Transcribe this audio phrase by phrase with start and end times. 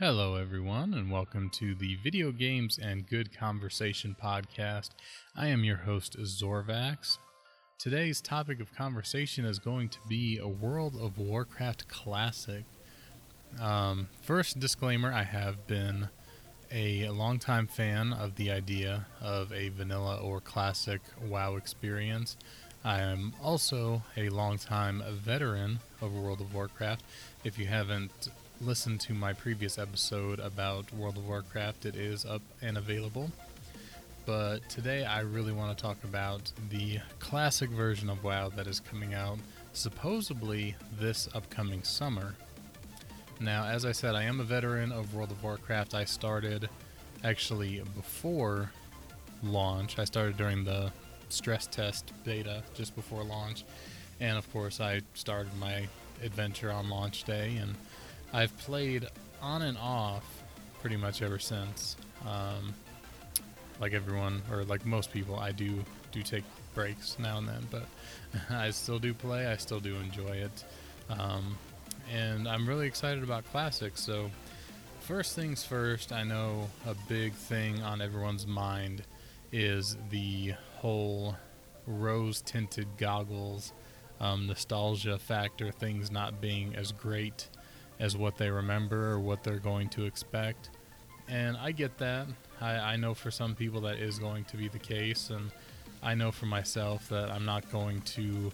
[0.00, 4.92] Hello, everyone, and welcome to the Video Games and Good Conversation podcast.
[5.36, 7.18] I am your host, Zorvax.
[7.78, 12.64] Today's topic of conversation is going to be a World of Warcraft classic.
[13.60, 16.08] Um, first disclaimer I have been
[16.72, 22.38] a longtime fan of the idea of a vanilla or classic WoW experience.
[22.82, 27.04] I am also a longtime veteran of World of Warcraft.
[27.44, 28.30] If you haven't
[28.62, 33.30] listen to my previous episode about World of Warcraft, it is up and available.
[34.26, 38.78] But today I really want to talk about the classic version of WoW that is
[38.78, 39.38] coming out
[39.72, 42.34] supposedly this upcoming summer.
[43.40, 45.94] Now, as I said, I am a veteran of World of Warcraft.
[45.94, 46.68] I started
[47.24, 48.70] actually before
[49.42, 49.98] launch.
[49.98, 50.92] I started during the
[51.30, 53.64] stress test beta just before launch.
[54.20, 55.88] And of course, I started my
[56.22, 57.74] adventure on launch day and
[58.32, 59.06] I've played
[59.42, 60.24] on and off
[60.80, 61.96] pretty much ever since.
[62.26, 62.74] Um,
[63.80, 65.82] like everyone, or like most people, I do
[66.12, 67.86] do take breaks now and then, but
[68.50, 69.46] I still do play.
[69.46, 70.64] I still do enjoy it,
[71.08, 71.56] um,
[72.12, 74.02] and I'm really excited about classics.
[74.02, 74.30] So,
[75.00, 79.02] first things first, I know a big thing on everyone's mind
[79.50, 81.36] is the whole
[81.86, 83.72] rose-tinted goggles
[84.20, 87.48] um, nostalgia factor, things not being as great
[88.00, 90.70] as what they remember or what they're going to expect.
[91.28, 92.26] And I get that.
[92.60, 95.50] I, I know for some people that is going to be the case, and
[96.02, 98.50] I know for myself that I'm not going to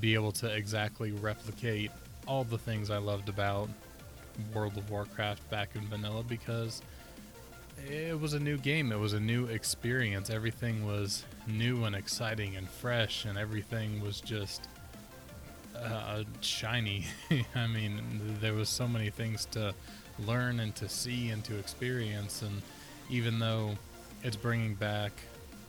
[0.00, 1.90] be able to exactly replicate
[2.26, 3.68] all the things I loved about
[4.54, 6.82] World of Warcraft back in vanilla because
[7.88, 8.90] it was a new game.
[8.90, 10.30] It was a new experience.
[10.30, 14.68] Everything was new and exciting and fresh, and everything was just
[15.76, 17.06] uh, shiny.
[17.54, 19.74] I mean, there was so many things to
[20.18, 22.62] learn and to see and to experience, and
[23.10, 23.76] even though
[24.22, 25.12] it's bringing back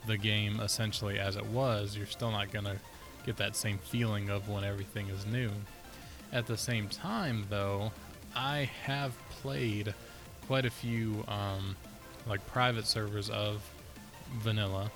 [0.06, 2.76] the game essentially as it was, you're still not gonna
[3.24, 5.50] get that same feeling of when everything is new.
[6.32, 7.92] At the same time, though,
[8.34, 9.94] I have played
[10.46, 11.76] quite a few um,
[12.26, 13.62] like private servers of
[14.38, 14.90] vanilla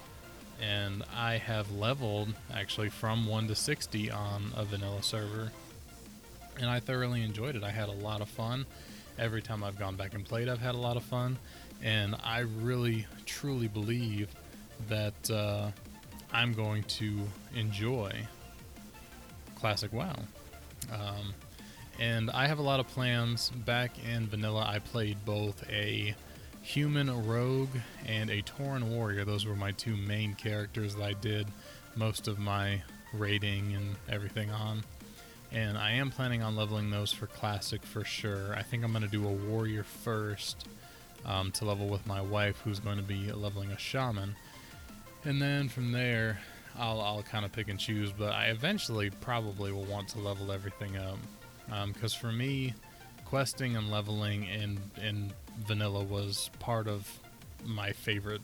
[0.61, 5.53] and I have leveled actually from 1 to 60 on a vanilla server,
[6.59, 7.63] and I thoroughly enjoyed it.
[7.63, 8.67] I had a lot of fun.
[9.19, 11.39] Every time I've gone back and played, I've had a lot of fun,
[11.83, 14.29] and I really, truly believe
[14.89, 15.71] that uh,
[16.33, 17.21] I'm going to
[17.55, 18.13] enjoy
[19.57, 20.15] Classic WoW.
[20.93, 21.35] Um,
[21.99, 23.51] and I have a lot of plans.
[23.51, 26.15] Back in vanilla, I played both a
[26.69, 27.71] human rogue
[28.05, 29.25] and a Tauren warrior.
[29.25, 31.47] Those were my two main characters that I did
[31.97, 32.83] most of my
[33.15, 34.85] raiding and everything on.
[35.51, 38.55] And I am planning on leveling those for classic for sure.
[38.55, 40.69] I think I'm going to do a warrior first
[41.25, 44.37] um, to level with my wife, who's going to be leveling a shaman.
[45.25, 46.39] And then from there,
[46.79, 50.53] I'll, I'll kind of pick and choose, but I eventually probably will want to level
[50.53, 51.17] everything up.
[51.87, 52.75] Because um, for me,
[53.25, 55.33] questing and leveling in in
[55.67, 57.21] vanilla was part of
[57.65, 58.43] my favorite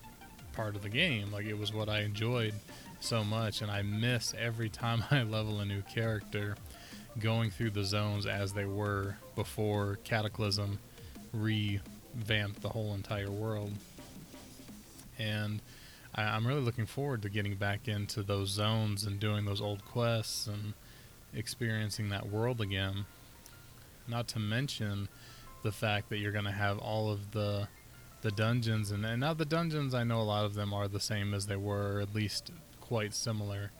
[0.52, 1.30] part of the game.
[1.32, 2.54] Like it was what I enjoyed
[3.00, 6.56] so much, and I miss every time I level a new character
[7.18, 10.78] going through the zones as they were before Cataclysm
[11.32, 13.72] revamped the whole entire world.
[15.18, 15.60] And
[16.14, 19.84] I, am really looking forward to getting back into those zones and doing those old
[19.84, 20.74] quests and
[21.32, 23.06] experiencing that world again.
[24.08, 25.08] Not to mention
[25.64, 27.66] the fact that you're going to have all of the
[28.20, 31.00] the dungeons and, and now the dungeons I know a lot of them are the
[31.00, 33.70] same as they were, at least quite similar.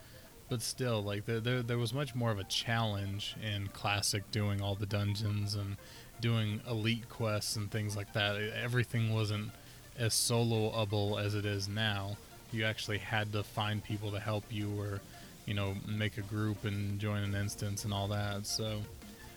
[0.50, 4.60] But still, like there, there, there was much more of a challenge in classic doing
[4.60, 5.76] all the dungeons and
[6.20, 8.36] doing elite quests and things like that.
[8.62, 9.50] Everything wasn't
[9.98, 12.18] as soloable as it is now.
[12.52, 15.00] You actually had to find people to help you or,
[15.46, 18.46] you know, make a group and join an instance and all that.
[18.46, 18.82] So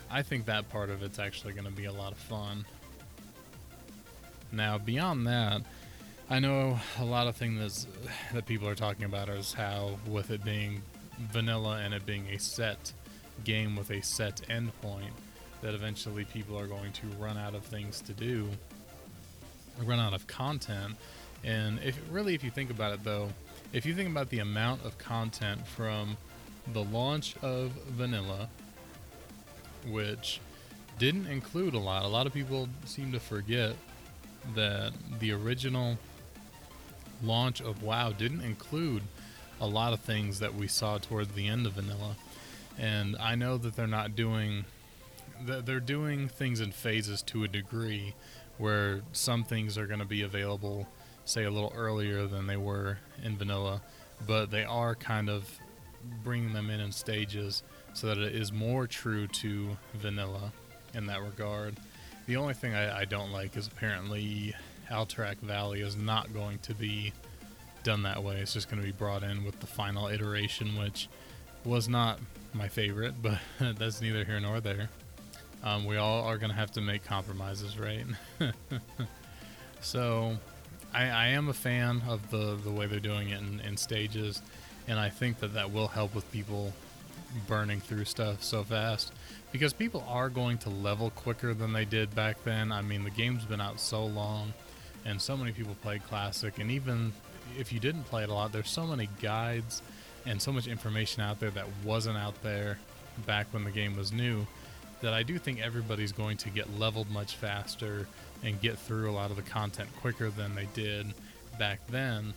[0.10, 2.66] I think that part of it's actually going to be a lot of fun.
[4.52, 5.62] Now, beyond that,
[6.30, 7.88] I know a lot of things
[8.34, 10.82] that people are talking about is how, with it being
[11.32, 12.94] vanilla and it being a set
[13.44, 15.12] game with a set endpoint,
[15.62, 18.48] that eventually people are going to run out of things to do,
[19.84, 20.96] run out of content.
[21.44, 23.30] And if really, if you think about it, though,
[23.74, 26.18] if you think about the amount of content from
[26.74, 28.50] the launch of vanilla
[29.92, 30.40] which
[31.00, 32.04] didn't include a lot.
[32.04, 33.76] A lot of people seem to forget
[34.56, 35.98] that the original
[37.24, 39.04] launch of WoW didn't include
[39.60, 42.16] a lot of things that we saw towards the end of vanilla.
[42.78, 44.66] And I know that they're not doing
[45.46, 48.16] they're doing things in phases to a degree,
[48.58, 50.88] where some things are going to be available,
[51.26, 53.82] say a little earlier than they were in vanilla,
[54.26, 55.60] but they are kind of
[56.24, 57.62] bringing them in in stages
[57.98, 60.52] so that it is more true to vanilla
[60.94, 61.76] in that regard.
[62.28, 64.54] The only thing I, I don't like is apparently
[64.92, 67.12] Alterac Valley is not going to be
[67.82, 68.36] done that way.
[68.36, 71.10] It's just going to be brought in with the final iteration, which
[71.66, 72.20] was not
[72.54, 74.90] my favorite, but that's neither here nor there.
[75.64, 78.06] Um, we all are going to have to make compromises, right?
[79.82, 80.38] so,
[80.94, 84.44] I, I, am a fan of the, the way they're doing it in, in stages,
[84.88, 86.74] and I think that that will help with people
[87.48, 89.14] burning through stuff so fast
[89.52, 92.72] because people are going to level quicker than they did back then.
[92.72, 94.54] I mean, the game's been out so long,
[95.06, 97.14] and so many people played Classic, and even
[97.58, 99.82] if you didn't play it a lot, there's so many guides
[100.26, 102.78] and so much information out there that wasn't out there
[103.26, 104.46] back when the game was new
[105.02, 108.08] that I do think everybody's going to get leveled much faster
[108.44, 111.14] and get through a lot of the content quicker than they did
[111.60, 112.34] back then.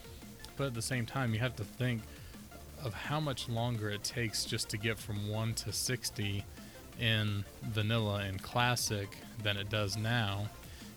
[0.56, 2.02] But at the same time, you have to think
[2.84, 6.44] of how much longer it takes just to get from 1 to 60
[6.98, 10.48] in vanilla and classic than it does now.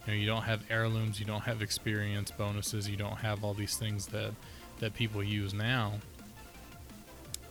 [0.05, 3.53] You know, you don't have heirlooms, you don't have experience bonuses, you don't have all
[3.53, 4.33] these things that
[4.79, 5.93] that people use now.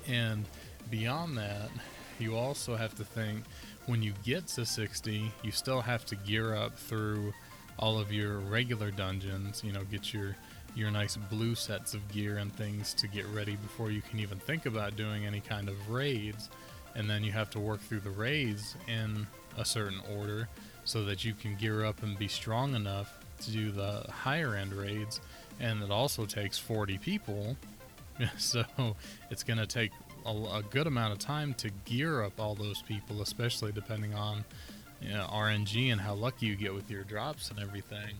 [0.06, 0.44] And
[0.90, 1.70] beyond that,
[2.18, 3.44] you also have to think
[3.86, 7.32] when you get to 60, you still have to gear up through
[7.78, 10.36] all of your regular dungeons, you know, get your
[10.74, 14.38] your nice blue sets of gear and things to get ready before you can even
[14.38, 16.48] think about doing any kind of raids.
[16.94, 19.26] And then you have to work through the raids in
[19.58, 20.48] a certain order
[20.84, 24.72] so that you can gear up and be strong enough to do the higher end
[24.72, 25.20] raids.
[25.60, 27.56] And it also takes 40 people,
[28.38, 28.64] so
[29.30, 29.90] it's going to take
[30.24, 34.44] a, a, good amount of time to gear up all those people, especially depending on
[35.00, 38.14] you know, RNG and how lucky you get with your drops and everything.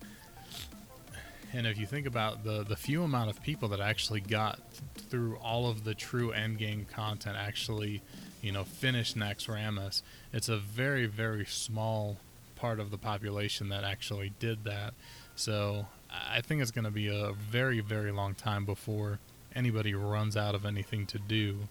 [1.55, 4.59] And if you think about the the few amount of people that actually got
[4.97, 8.03] through all of the true end game content, actually,
[8.41, 10.03] you know, finished Naxxramas,
[10.33, 12.17] it's a very very small
[12.57, 14.95] part of the population that actually did that.
[15.35, 19.19] So I think it's going to be a very very long time before
[19.55, 21.69] anybody runs out of anything to do,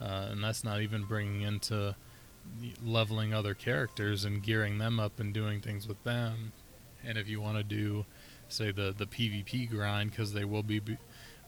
[0.00, 1.94] uh, and that's not even bringing into
[2.84, 6.52] leveling other characters and gearing them up and doing things with them.
[7.04, 8.04] And if you want to do
[8.52, 10.80] say the the PvP grind because they will be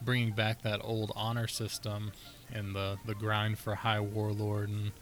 [0.02, 2.12] bringing back that old honor system
[2.52, 4.92] and the the grind for High Warlord and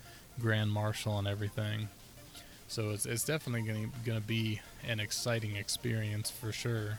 [0.41, 1.89] Grand Marshal and everything.
[2.69, 3.63] So it's it's definitely
[4.05, 6.99] going to be an exciting experience for sure.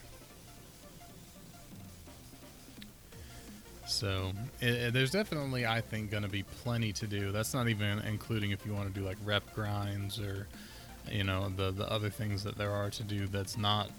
[3.85, 7.31] So it, it, there's definitely, I think, going to be plenty to do.
[7.31, 10.47] That's not even including if you want to do like rep grinds or,
[11.11, 13.27] you know, the the other things that there are to do.
[13.27, 13.89] That's not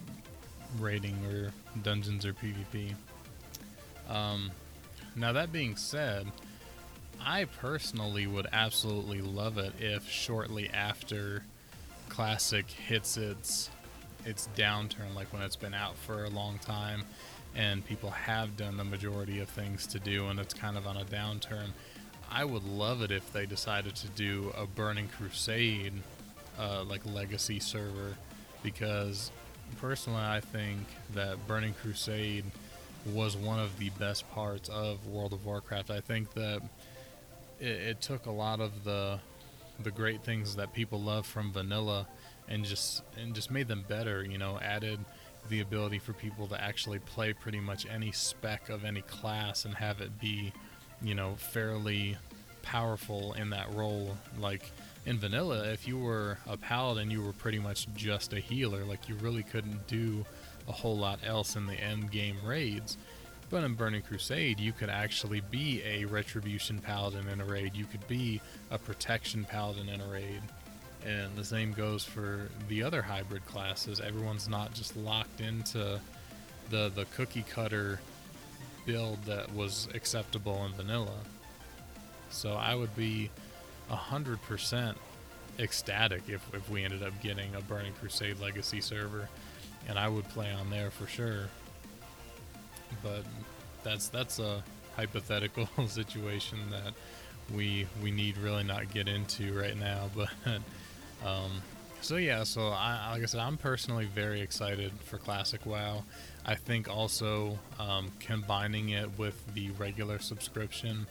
[0.78, 2.94] raiding or dungeons or PvP.
[4.08, 4.50] Um,
[5.16, 6.26] now, that being said,
[7.24, 11.44] I personally would absolutely love it if shortly after
[12.08, 13.70] Classic hits its
[14.26, 17.04] its downturn, like when it's been out for a long time
[17.54, 20.96] and people have done the majority of things to do and it's kind of on
[20.96, 21.68] a downturn.
[22.30, 25.92] I would love it if they decided to do a Burning Crusade
[26.58, 28.14] uh, like legacy server
[28.62, 29.30] because
[29.80, 30.80] personally, I think
[31.14, 32.44] that Burning Crusade
[33.06, 35.90] was one of the best parts of World of Warcraft.
[35.90, 36.62] I think that
[37.60, 39.18] it, it took a lot of the
[39.82, 42.06] the great things that people love from vanilla
[42.48, 44.24] and just and just made them better.
[44.24, 45.00] You know, added
[45.48, 49.74] the ability for people to actually play pretty much any spec of any class and
[49.74, 50.52] have it be,
[51.02, 52.16] you know, fairly
[52.62, 54.16] powerful in that role.
[54.38, 54.70] Like
[55.06, 58.84] in vanilla, if you were a paladin, you were pretty much just a healer.
[58.84, 60.24] Like you really couldn't do
[60.68, 62.96] a whole lot else in the end game raids.
[63.50, 67.74] But in Burning Crusade, you could actually be a retribution paladin in a raid.
[67.74, 70.40] You could be a protection paladin in a raid.
[71.04, 74.00] And the same goes for the other hybrid classes.
[74.00, 76.00] Everyone's not just locked into
[76.70, 78.00] the the cookie cutter
[78.86, 81.18] build that was acceptable in vanilla.
[82.30, 83.30] So I would be
[83.90, 84.94] 100%
[85.58, 89.28] ecstatic if, if we ended up getting a Burning Crusade Legacy server,
[89.88, 91.48] and I would play on there for sure.
[93.02, 93.24] But
[93.82, 94.62] that's that's a
[94.96, 96.94] hypothetical situation that
[97.54, 100.10] we we need really not get into right now.
[100.44, 101.62] But um,
[102.00, 106.04] so yeah, so I, like I said, I'm personally very excited for Classic WoW.
[106.44, 111.06] I think also um, combining it with the regular subscription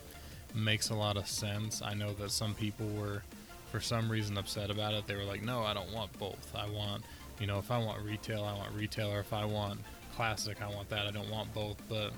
[0.56, 1.82] makes a lot of sense.
[1.82, 3.24] I know that some people were
[3.72, 5.08] for some reason upset about it.
[5.08, 6.52] They were like, no, I don't want both.
[6.56, 7.04] I want,
[7.40, 9.80] you know, if I want retail, I want retail, or if I want
[10.16, 11.08] classic, I want that.
[11.08, 11.78] I don't want both.
[11.90, 12.12] But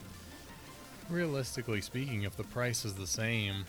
[1.10, 3.66] realistically speaking, if the price is the same,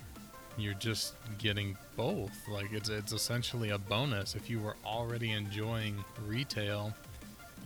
[0.58, 2.36] you're just getting both.
[2.48, 4.34] Like it's it's essentially a bonus.
[4.34, 6.92] If you were already enjoying retail,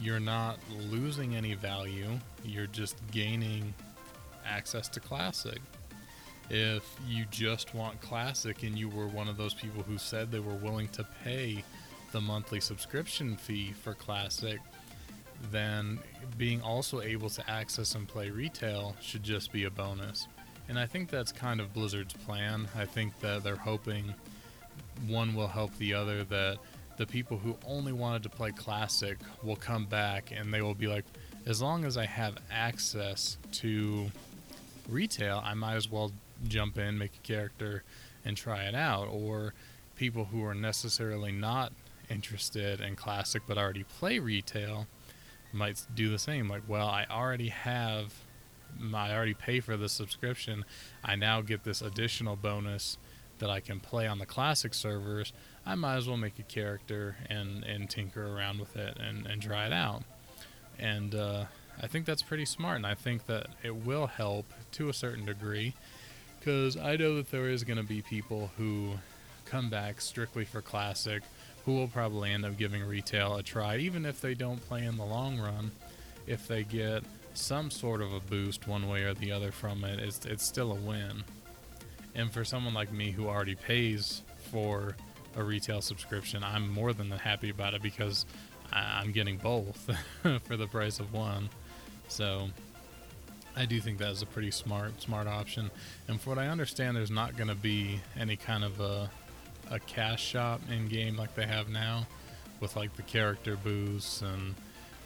[0.00, 0.58] you're not
[0.90, 2.10] losing any value.
[2.44, 3.72] You're just gaining
[4.44, 5.60] access to classic
[6.50, 10.40] if you just want classic and you were one of those people who said they
[10.40, 11.62] were willing to pay
[12.12, 14.58] the monthly subscription fee for classic
[15.50, 15.98] then
[16.36, 20.28] being also able to access and play retail should just be a bonus.
[20.68, 22.68] And i think that's kind of blizzard's plan.
[22.76, 24.14] I think that they're hoping
[25.06, 26.58] one will help the other that
[26.96, 30.86] the people who only wanted to play classic will come back and they will be
[30.86, 31.06] like
[31.46, 34.10] as long as i have access to
[34.86, 36.12] retail i might as well
[36.46, 37.82] jump in, make a character,
[38.24, 39.08] and try it out.
[39.08, 39.54] Or
[39.96, 41.72] people who are necessarily not
[42.10, 44.86] interested in classic but already play retail
[45.52, 46.48] might do the same.
[46.48, 48.14] Like, well, I already have,
[48.94, 50.64] I already pay for the subscription.
[51.04, 52.98] I now get this additional bonus
[53.38, 55.32] that I can play on the classic servers.
[55.66, 59.42] I might as well make a character and, and tinker around with it and, and
[59.42, 60.02] try it out.
[60.78, 61.44] And uh,
[61.82, 65.24] I think that's pretty smart, and I think that it will help to a certain
[65.24, 65.74] degree
[66.40, 68.94] because I know that there is going to be people who
[69.44, 71.22] come back strictly for classic
[71.64, 74.96] who will probably end up giving retail a try, even if they don't play in
[74.96, 75.70] the long run.
[76.26, 77.04] If they get
[77.34, 80.72] some sort of a boost one way or the other from it, it's, it's still
[80.72, 81.22] a win.
[82.14, 84.96] And for someone like me who already pays for
[85.36, 88.24] a retail subscription, I'm more than happy about it because
[88.72, 89.90] I'm getting both
[90.44, 91.50] for the price of one.
[92.08, 92.48] So
[93.60, 95.70] I do think that is a pretty smart smart option.
[96.08, 99.10] And for what I understand, there's not going to be any kind of a
[99.70, 102.06] a cash shop in game like they have now,
[102.58, 104.54] with like the character boosts and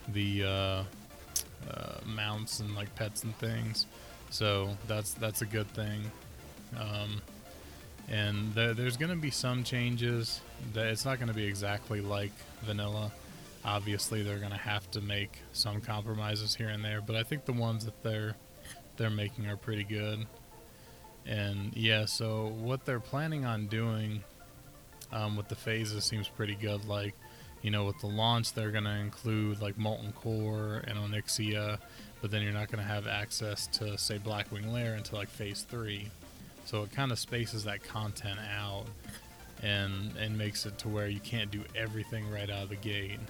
[0.09, 0.85] the uh, uh,
[2.07, 3.87] mounts and like pets and things.
[4.31, 6.03] So that's that's a good thing.
[6.79, 7.23] Um,
[8.09, 10.41] and th- there's going to be some changes.
[10.75, 12.33] That it's not going to be exactly like
[12.63, 13.11] vanilla
[13.65, 17.47] obviously they're going to have to make some compromises here and there, but I think
[17.47, 18.37] the ones that they're
[18.97, 20.27] they're making are pretty good.
[21.27, 24.23] And yeah, so what they're planning on doing
[25.13, 26.85] um, with the phases seems pretty good.
[26.87, 27.15] Like,
[27.63, 31.79] you know, with the launch, they're going to include like Molten Core and Onyxia,
[32.21, 35.63] but then you're not going to have access to, say, Blackwing Lair until like phase
[35.63, 36.11] three.
[36.67, 38.85] So it kind of spaces that content out
[39.63, 43.21] and and makes it to where you can't do everything right out of the gate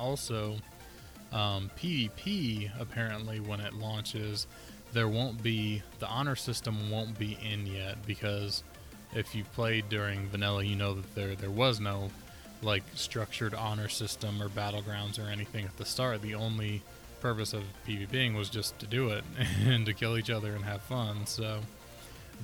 [0.00, 0.56] also,
[1.32, 4.46] um, PvP apparently when it launches,
[4.92, 8.62] there won't be the honor system won't be in yet because
[9.14, 12.10] if you played during vanilla, you know that there there was no
[12.62, 16.22] like structured honor system or battlegrounds or anything at the start.
[16.22, 16.82] The only
[17.20, 19.24] purpose of PvPing was just to do it
[19.64, 21.26] and to kill each other and have fun.
[21.26, 21.60] So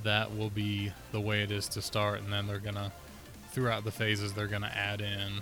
[0.03, 2.91] that will be the way it is to start, and then they're gonna
[3.51, 5.41] throughout the phases they're gonna add in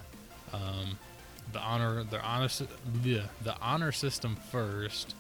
[0.54, 0.98] um,
[1.54, 2.50] the honor the honor
[3.04, 5.16] the, the honor system first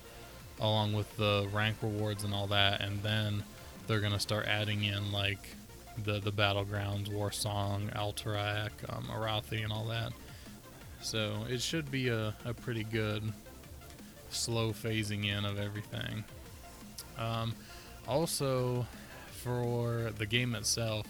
[0.59, 3.43] along with the rank rewards and all that and then
[3.87, 5.55] they're gonna start adding in like
[6.03, 10.11] the the battlegrounds Warsong alterac um, arathi and all that.
[11.01, 13.23] So it should be a, a pretty good
[14.29, 16.23] slow phasing in of everything.
[17.17, 17.53] Um,
[18.07, 18.85] also
[19.31, 21.05] for the game itself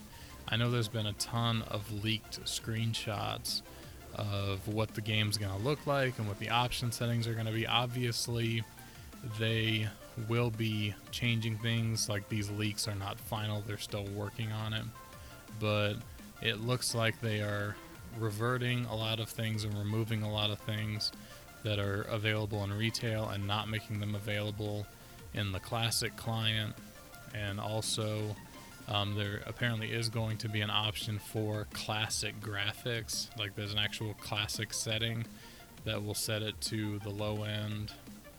[0.48, 3.62] i know there's been a ton of leaked screenshots
[4.16, 7.46] of what the game's going to look like and what the option settings are going
[7.46, 7.68] to be.
[7.68, 8.64] Obviously,
[9.40, 9.88] they
[10.30, 12.10] will be changing things.
[12.10, 14.86] Like these leaks are not final, they're still working on it.
[15.60, 15.96] But
[16.42, 17.76] it looks like they are
[18.20, 21.12] reverting a lot of things and removing a lot of things
[21.64, 24.86] that are available in retail and not making them available
[25.34, 26.74] in the classic client.
[27.34, 28.36] And also,
[28.88, 33.28] um, there apparently is going to be an option for classic graphics.
[33.38, 35.26] Like there's an actual classic setting
[35.86, 37.92] that will set it to the low end,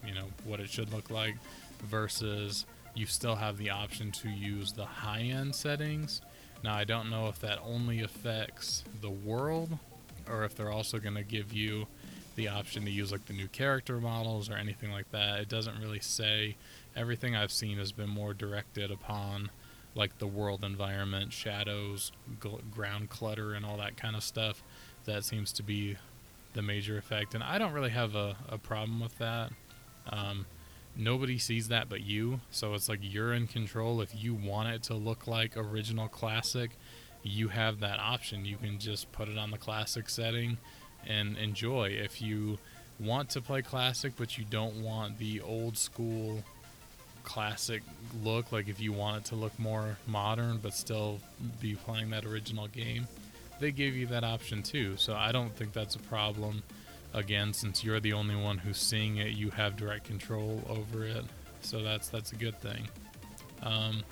[0.07, 1.37] you know, what it should look like,
[1.85, 6.21] versus you still have the option to use the high end settings.
[6.63, 9.79] Now, I don't know if that only affects the world
[10.29, 11.87] or if they're also going to give you
[12.37, 15.41] the option to use like the new character models or anything like that.
[15.41, 16.57] It doesn't really say.
[16.95, 19.51] Everything I've seen has been more directed upon
[19.97, 24.63] like the world environment, shadows, gl- ground clutter, and all that kind of stuff.
[25.07, 25.97] That seems to be
[26.53, 27.35] the major effect.
[27.35, 29.51] And I don't really have a, a problem with that.
[30.09, 30.47] Um,
[30.97, 32.41] nobody sees that but you.
[32.51, 34.01] So it's like you're in control.
[34.01, 36.71] If you want it to look like original classic,
[37.23, 38.45] you have that option.
[38.45, 40.59] You can just put it on the classic setting
[41.07, 41.89] and enjoy.
[41.89, 42.59] If you
[42.99, 46.43] want to play classic but you don't want the old school
[47.27, 47.83] classic
[48.23, 51.21] look, like if you want it to look more modern but still
[51.61, 53.07] be playing that original game,
[53.61, 54.97] they give you that option too.
[54.97, 56.63] So I don't think that's a problem.
[57.13, 61.25] Again, since you're the only one who's seeing it, you have direct control over it.
[61.61, 62.89] So that's that's a good thing.
[63.63, 64.03] Um,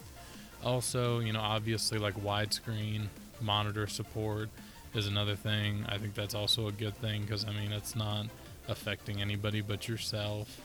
[0.64, 3.06] also, you know, obviously like widescreen
[3.40, 4.48] monitor support
[4.94, 5.84] is another thing.
[5.88, 8.26] I think that's also a good thing because I mean it's not
[8.68, 10.60] affecting anybody but yourself.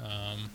[0.00, 0.50] Um,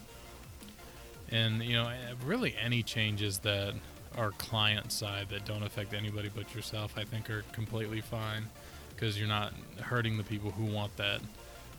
[1.32, 1.92] and you know,
[2.26, 3.74] really any changes that
[4.18, 8.46] are client side that don't affect anybody but yourself, I think are completely fine
[8.90, 11.22] because you're not hurting the people who want that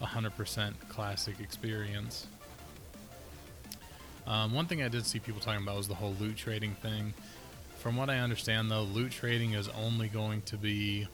[0.03, 2.27] 100% classic experience.
[4.27, 7.13] Um, one thing I did see people talking about was the whole loot trading thing.
[7.79, 11.09] From what I understand, though, loot trading is only going to be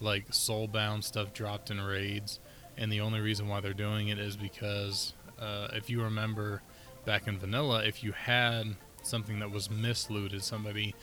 [0.00, 2.38] like soulbound stuff dropped in raids,
[2.76, 6.62] and the only reason why they're doing it is because uh, if you remember
[7.04, 10.94] back in vanilla, if you had something that was mislooted, somebody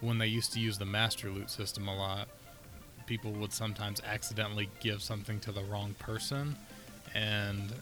[0.00, 2.28] when they used to use the master loot system a lot,
[3.06, 6.56] people would sometimes accidentally give something to the wrong person,
[7.14, 7.72] and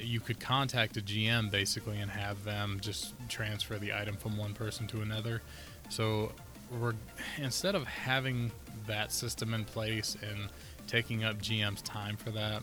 [0.00, 4.54] you could contact a GM basically and have them just transfer the item from one
[4.54, 5.42] person to another.
[5.90, 6.32] So
[6.80, 6.94] we're
[7.38, 8.50] instead of having
[8.86, 10.48] that system in place and
[10.86, 12.62] taking up GM's time for that,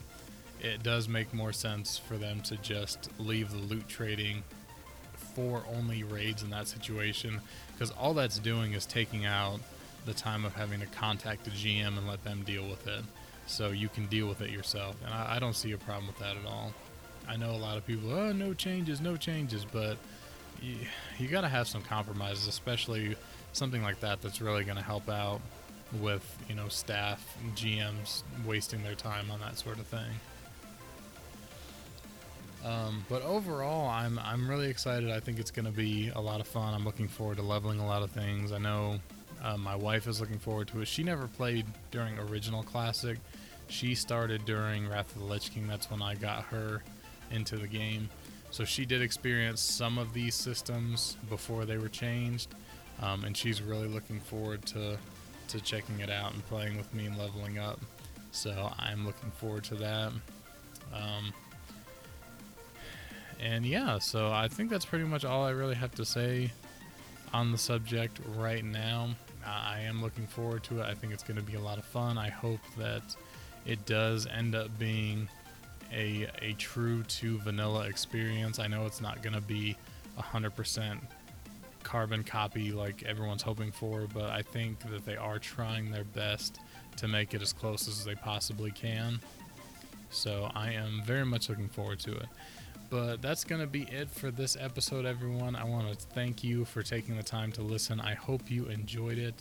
[0.61, 4.43] it does make more sense for them to just leave the loot trading
[5.35, 7.39] for only raids in that situation
[7.73, 9.59] because all that's doing is taking out
[10.05, 13.03] the time of having to contact the GM and let them deal with it
[13.47, 16.19] so you can deal with it yourself and I, I don't see a problem with
[16.19, 16.73] that at all
[17.27, 19.97] I know a lot of people, oh, no changes, no changes, but
[20.61, 20.75] you,
[21.17, 23.15] you got to have some compromises, especially
[23.53, 25.41] something like that that's really going to help out
[25.99, 30.11] with, you know, staff, GMs wasting their time on that sort of thing.
[32.63, 35.09] Um, but overall, I'm I'm really excited.
[35.09, 36.73] I think it's going to be a lot of fun.
[36.73, 38.51] I'm looking forward to leveling a lot of things.
[38.51, 38.99] I know
[39.43, 40.87] uh, my wife is looking forward to it.
[40.87, 43.17] She never played during original classic.
[43.67, 45.67] She started during Wrath of the Lich King.
[45.67, 46.83] That's when I got her
[47.31, 48.09] into the game.
[48.51, 52.53] So she did experience some of these systems before they were changed,
[53.01, 54.97] um, and she's really looking forward to
[55.47, 57.79] to checking it out and playing with me and leveling up.
[58.31, 60.11] So I'm looking forward to that.
[60.93, 61.33] Um,
[63.41, 66.51] and yeah, so I think that's pretty much all I really have to say
[67.33, 69.09] on the subject right now.
[69.45, 70.83] I am looking forward to it.
[70.83, 72.17] I think it's going to be a lot of fun.
[72.17, 73.01] I hope that
[73.65, 75.27] it does end up being
[75.91, 78.59] a a true to vanilla experience.
[78.59, 79.75] I know it's not going to be
[80.19, 80.99] 100%
[81.83, 86.59] carbon copy like everyone's hoping for, but I think that they are trying their best
[86.97, 89.19] to make it as close as they possibly can.
[90.09, 92.27] So I am very much looking forward to it.
[92.91, 95.55] But that's going to be it for this episode, everyone.
[95.55, 97.99] I want to thank you for taking the time to listen.
[97.99, 99.33] I hope you enjoyed it.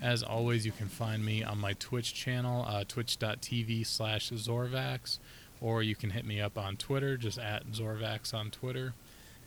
[0.00, 5.18] As always, you can find me on my Twitch channel, uh, twitch.tv slash Zorvax
[5.60, 8.94] or you can hit me up on Twitter, just at Zorvax on Twitter.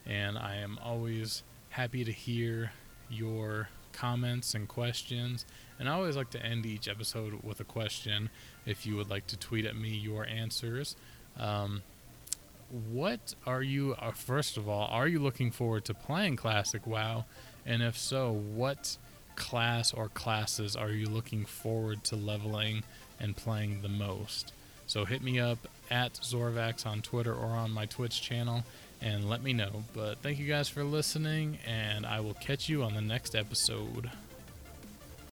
[0.06, 2.72] And I am always happy to hear
[3.08, 5.46] your comments and questions.
[5.78, 8.30] And I always like to end each episode with a question
[8.66, 10.96] if you would like to tweet at me your answers.
[11.38, 11.82] Um,
[12.72, 17.24] what are you, uh, first of all, are you looking forward to playing Classic WoW?
[17.66, 18.96] And if so, what
[19.36, 22.82] class or classes are you looking forward to leveling
[23.20, 24.52] and playing the most?
[24.86, 25.58] So hit me up
[25.90, 28.64] at Zorvax on Twitter or on my Twitch channel
[29.02, 29.84] and let me know.
[29.92, 34.10] But thank you guys for listening, and I will catch you on the next episode.